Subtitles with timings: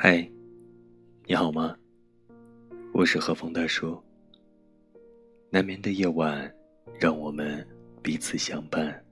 [0.00, 0.30] 嗨，
[1.26, 1.74] 你好吗？
[2.92, 4.00] 我是何风大叔。
[5.50, 6.48] 难眠的夜晚，
[7.00, 7.66] 让我们
[8.00, 9.04] 彼此相伴。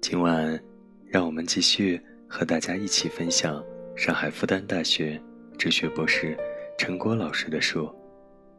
[0.00, 0.62] 今晚，
[1.08, 3.60] 让我们继续和大家一起分享
[3.96, 5.20] 上海复旦大学
[5.58, 6.38] 哲学博士
[6.78, 7.86] 陈果老师的书《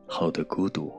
[0.08, 0.90] 好的孤独》。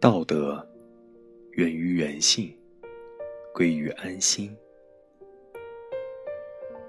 [0.00, 0.66] 道德
[1.52, 2.52] 源于人性，
[3.54, 4.52] 归于安心。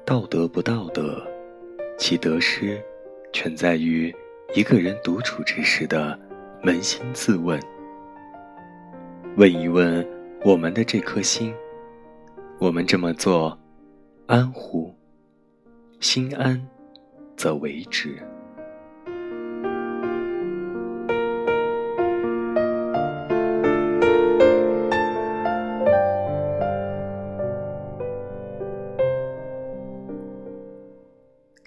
[0.03, 1.23] 道德不道德，
[1.95, 2.83] 其得失，
[3.31, 4.11] 全在于
[4.55, 6.19] 一个人独处之时的
[6.63, 7.59] 扪心自问。
[9.36, 10.08] 问一问
[10.44, 11.52] 我们的这颗心：
[12.59, 13.58] 我们这么做，
[14.28, 14.94] 安乎？
[16.00, 16.64] 心安，
[17.36, 18.16] 则为之。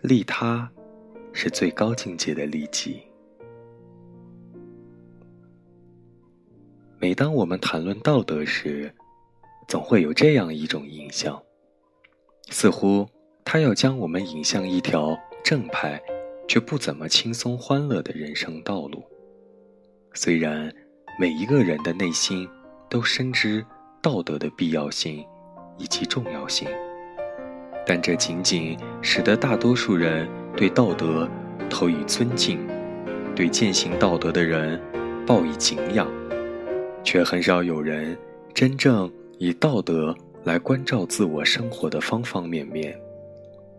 [0.03, 0.70] 利他，
[1.33, 3.03] 是最高境界的利己。
[7.06, 8.92] 每当我们谈论道德时，
[9.68, 11.40] 总会有这样一种印象，
[12.50, 13.08] 似乎
[13.44, 16.02] 他要将我们引向一条正派
[16.48, 19.04] 却不怎么轻松欢乐的人生道路。
[20.14, 20.68] 虽然
[21.16, 22.44] 每一个人的内心
[22.90, 23.64] 都深知
[24.02, 25.24] 道德的必要性
[25.78, 26.66] 以及重要性。
[27.86, 31.30] 但这仅仅使得大多数人对道德
[31.70, 32.58] 投以尊敬，
[33.32, 34.82] 对践行道德的人
[35.24, 36.10] 报以敬仰，
[37.06, 38.19] 却很少有人
[38.53, 40.12] 真正以道德
[40.43, 43.00] 来关照自我生活的方方面面，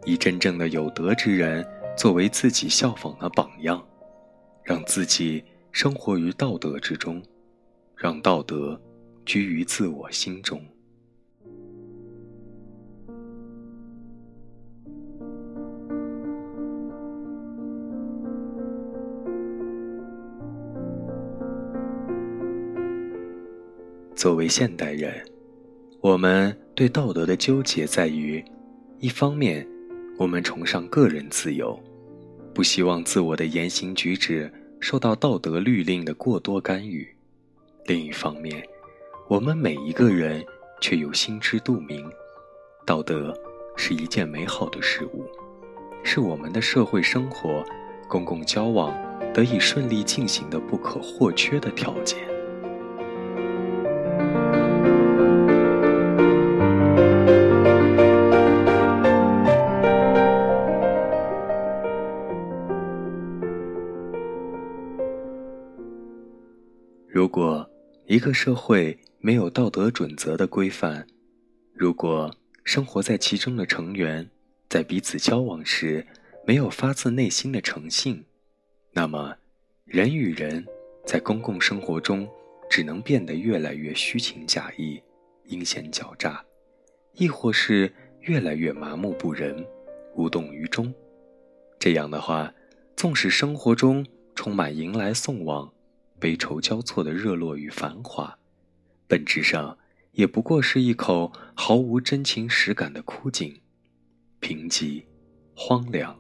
[0.06, 1.64] 以真正的有德之人
[1.98, 3.86] 作为自己效仿的榜样，
[4.64, 5.44] 让自己
[5.74, 7.22] 生活于道德之中，
[7.98, 8.80] 让道德
[9.26, 10.64] 居于自我心中。
[24.18, 25.14] 作为现代人，
[26.02, 28.44] 我们对道德的纠结在于：
[28.98, 29.66] 一方面，
[30.18, 31.80] 我们崇尚个人自由，
[32.52, 37.06] 不希望自我的言行举止受到道德律令的过多干预；
[37.86, 38.68] 另一方面，
[39.30, 40.44] 我们每一个人
[40.82, 42.04] 却又心知肚明，
[42.88, 43.32] 道德
[43.76, 45.28] 是一件美好的事物，
[46.04, 47.64] 是我们的社会生活、
[48.08, 48.92] 公共交往
[49.32, 52.18] 得以顺利进行的不可或缺的条件。
[67.18, 67.68] 如果
[68.06, 71.08] 一个社会没有道德准则的规范，
[71.74, 72.32] 如果
[72.64, 74.30] 生活在其中的成员
[74.70, 76.06] 在彼此交往时
[76.46, 78.24] 没有发自内心的诚信，
[78.92, 79.36] 那么
[79.84, 80.64] 人与人
[81.08, 82.30] 在公共生活中
[82.70, 85.02] 只能变得越来越虚情假意、
[85.46, 86.46] 阴险狡诈，
[87.14, 89.66] 亦或是越来越麻木不仁、
[90.14, 90.94] 无动于衷。
[91.80, 92.54] 这样的话，
[92.96, 94.06] 纵使生活中
[94.36, 95.74] 充满迎来送往。
[96.20, 98.38] 悲愁交错的热络与繁华，
[99.08, 99.78] 本质上
[100.14, 103.62] 也不过是一口毫无真情实感的枯井，
[104.40, 105.04] 贫瘠、
[105.56, 106.20] 荒凉。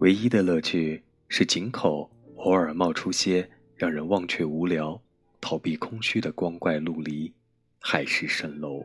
[0.00, 5.00] 唯一的乐趣是井口偶尔冒出些让人忘却无聊、
[5.40, 7.32] 逃避空虚的光怪陆离、
[7.80, 8.84] 海市蜃楼。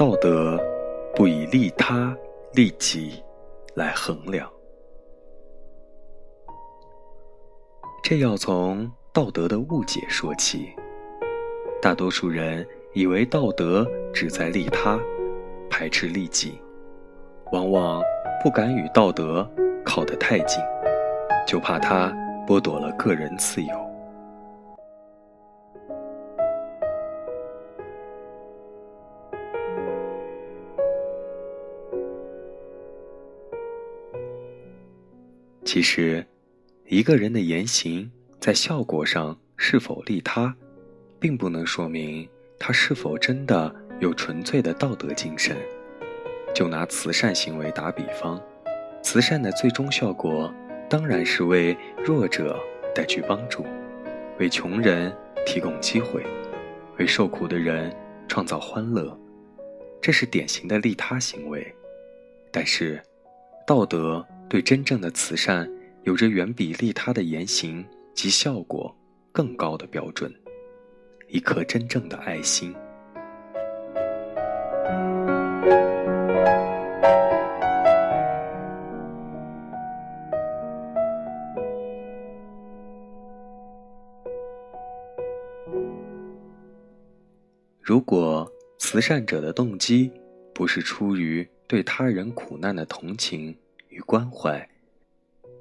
[0.00, 0.58] 道德
[1.14, 2.16] 不以利他
[2.54, 3.22] 利己
[3.74, 4.50] 来衡量，
[8.02, 10.74] 这要从道德的误解说起。
[11.82, 14.98] 大多数人以为道德只在利他，
[15.68, 16.58] 排斥利己，
[17.52, 18.02] 往往
[18.42, 19.46] 不敢与道德
[19.84, 20.64] 靠得太近，
[21.46, 22.10] 就怕他
[22.48, 23.89] 剥夺了个人自由。
[35.72, 36.26] 其实，
[36.88, 40.52] 一个人的言行在效果上是否利他，
[41.20, 42.28] 并不能说明
[42.58, 45.56] 他是否真的有纯粹的道德精神。
[46.52, 48.42] 就拿慈善行为打比方，
[49.00, 50.52] 慈善的最终效果
[50.88, 52.58] 当然是为弱者
[52.92, 53.64] 带去帮助，
[54.40, 55.16] 为穷人
[55.46, 56.26] 提供机会，
[56.98, 57.94] 为受苦的人
[58.26, 59.16] 创造欢乐，
[60.02, 61.72] 这是典型的利他行为。
[62.50, 63.00] 但是，
[63.64, 65.70] 道德对真正的慈善
[66.02, 68.92] 有着远比利他的言行及效果
[69.30, 70.34] 更高的标准，
[71.28, 72.74] 一颗真正的爱心。
[87.80, 88.50] 如果
[88.80, 90.10] 慈善者的动机
[90.52, 93.56] 不是出于对他人苦难的同情
[94.10, 94.68] 关怀，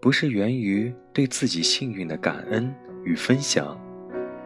[0.01, 2.73] 不是源于对自己幸运的感恩
[3.03, 3.79] 与分享，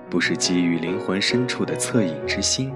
[0.09, 2.73] 不是基于灵魂深处的恻隐之心，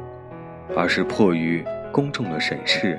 [0.73, 2.97] 而是迫于公众的审视，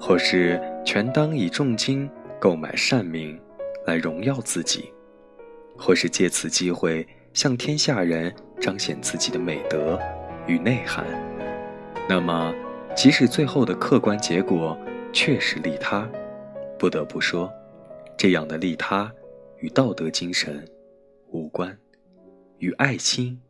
[0.00, 2.08] 或是权当以重金
[2.38, 3.36] 购买善名
[3.88, 4.92] 来荣耀自己，
[5.76, 7.04] 或是借此机会
[7.34, 9.98] 向天下人彰显自己的美德。
[10.46, 11.04] 与内涵，
[12.08, 12.54] 那么，
[12.94, 14.78] 即使最后的客观结果
[15.12, 16.08] 确实利他，
[16.82, 17.48] 不得不说，
[18.18, 19.14] 这样的利他
[19.60, 20.68] 与道德精神
[21.28, 21.78] 无关，
[22.58, 23.40] 与爱心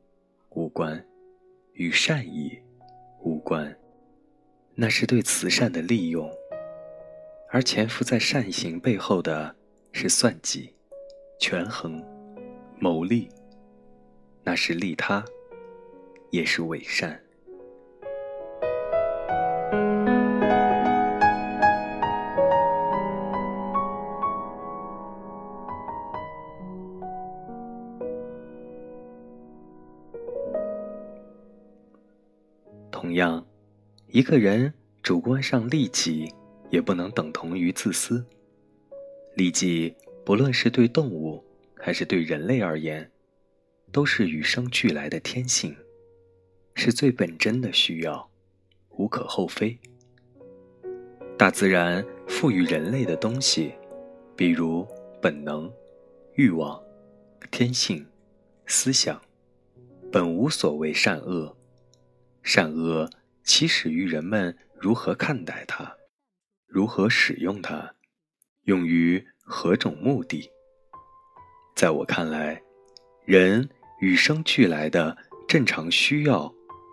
[0.51, 1.03] 无关，
[1.73, 2.61] 与善意
[3.21, 3.75] 无关，
[4.75, 6.31] 那是对慈善的利用，
[7.49, 9.57] 而潜伏在善行背后的
[9.93, 10.75] 是算计、
[11.41, 12.05] 权衡、
[12.79, 13.31] 谋利，
[14.45, 15.25] 那是利他。
[16.29, 17.22] 也是伪善。
[33.03, 33.45] 同样，
[34.07, 34.73] 一个人
[35.03, 36.33] 主观上利己，
[36.71, 38.25] 也不能等同于自私。
[39.35, 39.93] 利己，
[40.25, 41.43] 不论是对动物
[41.75, 43.11] 还是对人类而言，
[43.91, 45.75] 都是与生俱来的天性。
[46.77, 48.31] 是最本真的需要，
[48.91, 49.77] 无可厚非。
[51.37, 53.73] 大自然赋予人类的东西，
[54.37, 54.87] 比如
[55.21, 55.69] 本能、
[56.35, 56.81] 欲望、
[57.51, 58.07] 天性、
[58.67, 59.21] 思想，
[60.13, 61.57] 本无所谓善恶。
[62.43, 63.09] 善恶
[63.45, 65.97] 起始于人们如何看待它，
[66.67, 67.95] 如何使用它，
[68.65, 70.51] 用于何种目的。
[71.75, 72.63] 在我看来，
[73.25, 73.69] 人
[74.01, 75.17] 与生俱来的
[75.47, 76.53] 正常需要。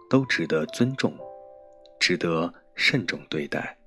[0.09, 1.15] 都值得尊重，
[1.99, 3.77] 值得慎重对待，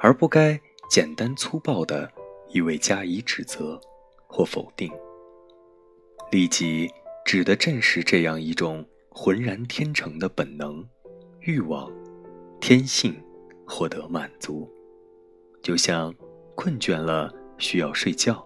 [0.00, 0.58] 而不该
[0.88, 2.10] 简单粗暴的
[2.48, 3.78] 一味加以指责
[4.26, 4.90] 或否定。
[6.30, 6.90] 利己
[7.26, 10.84] 指的正是这样一种浑然天成的本能、
[11.38, 11.88] 欲望、
[12.60, 13.14] 天性，
[13.64, 14.68] 获得满足。
[15.62, 16.12] 就像
[16.56, 18.44] 困倦了需要睡觉，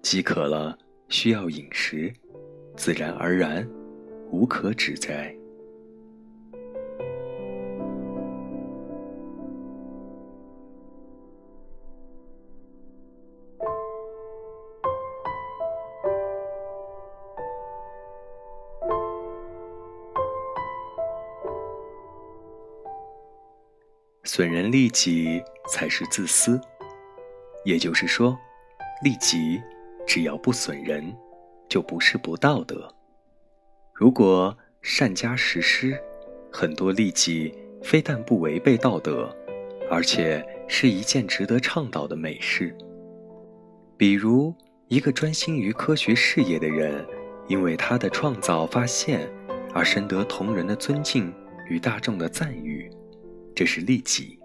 [0.00, 0.76] 饥渴了
[1.10, 2.10] 需要饮食，
[2.74, 3.68] 自然而然，
[4.30, 5.37] 无可指摘。
[24.30, 26.60] 损人利己才是自私，
[27.64, 28.38] 也就是说，
[29.02, 29.58] 利己
[30.06, 31.16] 只要不损人，
[31.66, 32.94] 就不是不道德。
[33.94, 35.98] 如果善加实施，
[36.52, 39.34] 很多利己非但不违背道德，
[39.90, 42.76] 而且是一件值得倡导的美事。
[43.96, 44.54] 比如，
[44.88, 47.02] 一个专心于科学事业的人，
[47.46, 49.26] 因为他的创造发现
[49.72, 51.32] 而深得同仁的尊敬
[51.70, 52.90] 与大众的赞誉。
[53.58, 54.38] 这是利己。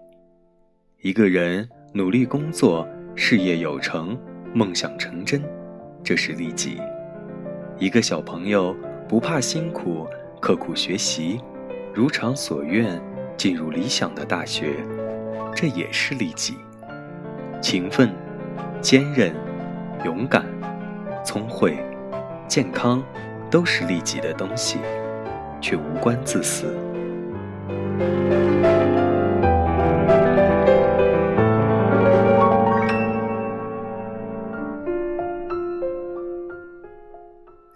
[1.00, 4.18] 一个人努力工作，事业有成，
[4.52, 5.40] 梦想成真，
[6.02, 6.80] 这是利己。
[7.78, 8.76] 一个小朋友
[9.08, 10.04] 不怕辛苦，
[10.40, 11.40] 刻苦学习，
[11.94, 13.00] 如偿所愿
[13.36, 14.84] 进入理想的大学，
[15.54, 16.56] 这也是利己。
[17.62, 18.12] 勤奋、
[18.80, 19.32] 坚韧、
[20.04, 20.44] 勇敢、
[21.24, 21.78] 聪慧、
[22.48, 23.00] 健康，
[23.48, 24.78] 都是利己的东西，
[25.60, 26.76] 却无关自私。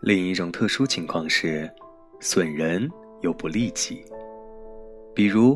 [0.08, 1.70] 另一种特殊情况是，
[2.18, 4.02] 损人又不利己。
[5.14, 5.54] 比如，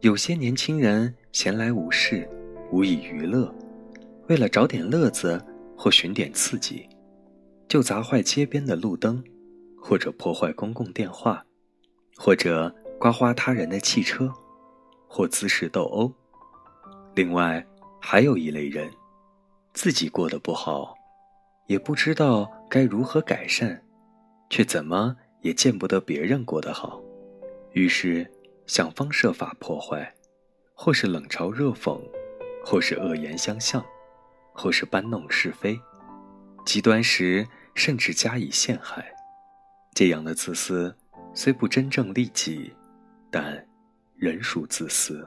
[0.00, 2.26] 有些年轻人闲来无事，
[2.72, 3.54] 无以娱乐，
[4.26, 5.38] 为了找点乐子
[5.76, 6.88] 或寻点刺激，
[7.68, 9.22] 就砸坏街边的路灯，
[9.78, 11.44] 或者破坏公共电话，
[12.16, 14.32] 或者刮花他人的汽车，
[15.08, 16.10] 或滋事斗殴。
[17.14, 17.62] 另外，
[18.00, 18.90] 还有一类人，
[19.74, 20.94] 自己过得不好，
[21.66, 23.78] 也不知道该如何改善，
[24.50, 27.00] 却怎么也见不得别人过得好，
[27.72, 28.28] 于是
[28.66, 30.12] 想方设法破坏，
[30.74, 31.98] 或是冷嘲热讽，
[32.64, 33.82] 或是恶言相向，
[34.52, 35.80] 或是搬弄是非，
[36.66, 39.10] 极端时甚至加以陷害。
[39.94, 40.94] 这样的自私，
[41.32, 42.72] 虽不真正利己，
[43.30, 43.66] 但
[44.16, 45.26] 仍属自私。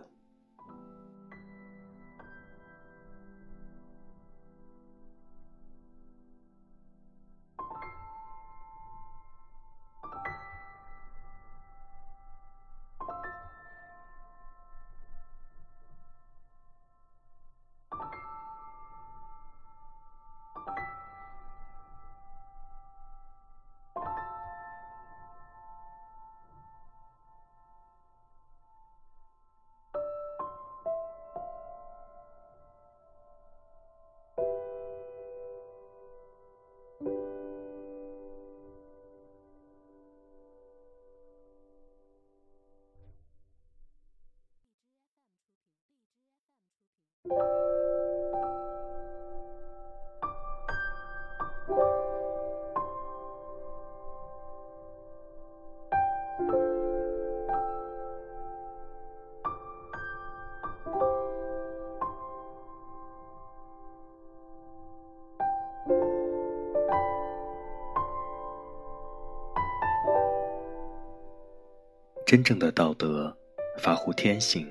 [72.26, 73.32] 真正的道德，
[73.78, 74.68] 发乎天性，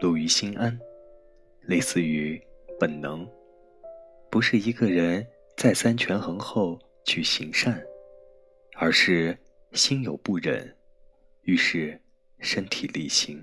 [0.00, 0.78] 露于心安。
[1.66, 2.40] 类似于
[2.78, 3.26] 本能，
[4.30, 7.82] 不是一个人再三权衡后去行善，
[8.76, 9.36] 而是
[9.72, 10.76] 心有不忍，
[11.42, 11.98] 于是
[12.40, 13.42] 身体力行。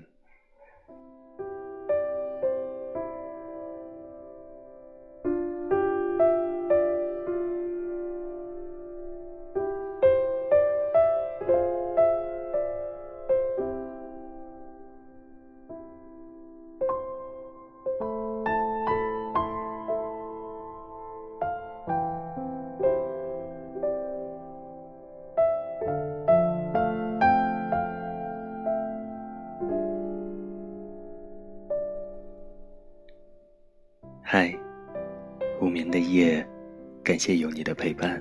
[37.24, 38.20] 谢有你的陪伴。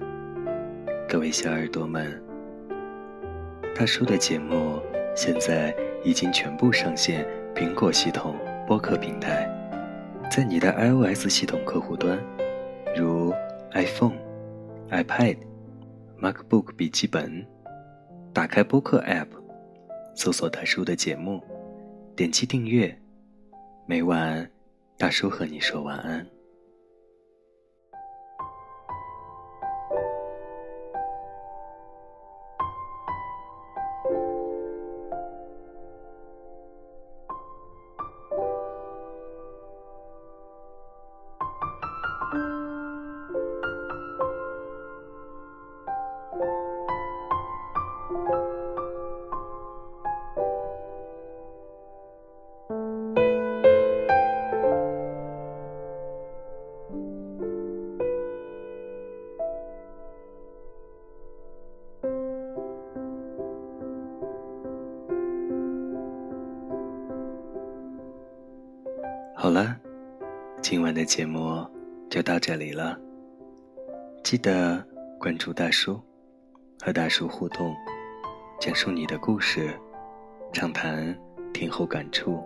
[1.09, 2.21] 各位小耳朵们，
[3.75, 4.79] 大叔的节目
[5.15, 8.35] 现在已经全部上线苹果系统
[8.67, 9.49] 播客平台，
[10.29, 12.15] 在你的 iOS 系统客户端，
[12.95, 13.33] 如
[13.71, 14.19] iPhone、
[14.91, 15.37] iPad、
[16.21, 17.43] MacBook 笔记本，
[18.31, 19.29] 打开播客 App，
[20.13, 21.41] 搜索大叔的节目，
[22.15, 22.95] 点击订阅，
[23.87, 24.47] 每晚。
[24.95, 26.23] 大叔和你说晚安。
[69.41, 69.75] 好了，
[70.61, 71.67] 今晚的节目
[72.11, 72.95] 就到这里了。
[74.23, 74.85] 记得
[75.19, 75.99] 关注大叔，
[76.79, 77.75] 和大叔互动，
[78.59, 79.73] 讲述你的故事，
[80.53, 81.17] 畅谈
[81.51, 82.39] 听后感触。